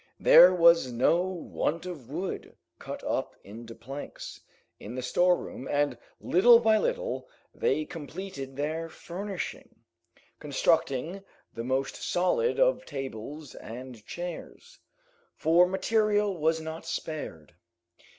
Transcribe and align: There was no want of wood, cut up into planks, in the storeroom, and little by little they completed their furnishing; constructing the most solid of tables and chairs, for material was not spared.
There 0.19 0.51
was 0.51 0.91
no 0.91 1.19
want 1.21 1.85
of 1.85 2.09
wood, 2.09 2.55
cut 2.79 3.03
up 3.03 3.35
into 3.43 3.75
planks, 3.75 4.41
in 4.79 4.95
the 4.95 5.03
storeroom, 5.03 5.67
and 5.69 5.95
little 6.19 6.57
by 6.59 6.79
little 6.79 7.29
they 7.53 7.85
completed 7.85 8.55
their 8.55 8.89
furnishing; 8.89 9.81
constructing 10.39 11.23
the 11.53 11.63
most 11.63 11.97
solid 11.97 12.59
of 12.59 12.83
tables 12.83 13.53
and 13.53 14.03
chairs, 14.07 14.79
for 15.35 15.67
material 15.67 16.35
was 16.35 16.59
not 16.59 16.87
spared. 16.87 17.53